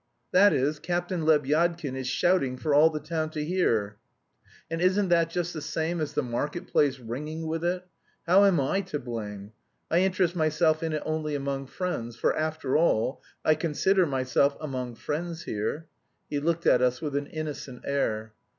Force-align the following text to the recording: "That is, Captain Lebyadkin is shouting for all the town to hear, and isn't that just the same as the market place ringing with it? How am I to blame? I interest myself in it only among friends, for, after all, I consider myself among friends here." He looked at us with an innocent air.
"That 0.31 0.51
is, 0.51 0.79
Captain 0.79 1.25
Lebyadkin 1.27 1.95
is 1.95 2.07
shouting 2.07 2.57
for 2.57 2.73
all 2.73 2.89
the 2.89 2.99
town 2.99 3.29
to 3.29 3.45
hear, 3.45 3.97
and 4.67 4.81
isn't 4.81 5.09
that 5.09 5.29
just 5.29 5.53
the 5.53 5.61
same 5.61 6.01
as 6.01 6.13
the 6.13 6.23
market 6.23 6.65
place 6.65 6.97
ringing 6.97 7.45
with 7.45 7.63
it? 7.63 7.85
How 8.25 8.45
am 8.45 8.59
I 8.59 8.81
to 8.87 8.97
blame? 8.97 9.51
I 9.91 9.99
interest 9.99 10.35
myself 10.35 10.81
in 10.81 10.93
it 10.93 11.03
only 11.05 11.35
among 11.35 11.67
friends, 11.67 12.15
for, 12.15 12.35
after 12.35 12.75
all, 12.75 13.21
I 13.45 13.53
consider 13.53 14.07
myself 14.07 14.57
among 14.59 14.95
friends 14.95 15.43
here." 15.43 15.85
He 16.31 16.39
looked 16.39 16.65
at 16.65 16.81
us 16.81 16.99
with 16.99 17.15
an 17.15 17.27
innocent 17.27 17.83
air. 17.85 18.33